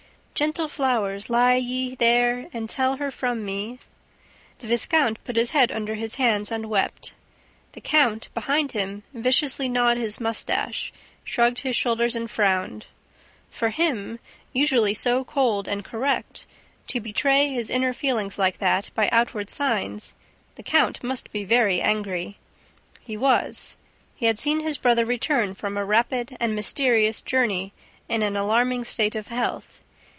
[0.33, 3.77] "Gentle flow'rs, lie ye there And tell her from me..."
[4.57, 7.13] The viscount put his head under his hands and wept.
[7.73, 10.91] The count, behind him, viciously gnawed his mustache,
[11.23, 12.87] shrugged his shoulders and frowned.
[13.51, 14.17] For him,
[14.51, 16.47] usually so cold and correct,
[16.87, 20.15] to betray his inner feelings like that, by outward signs,
[20.55, 22.39] the count must be very angry.
[22.99, 23.77] He was.
[24.15, 27.73] He had seen his brother return from a rapid and mysterious journey
[28.09, 29.77] in an alarming state of health.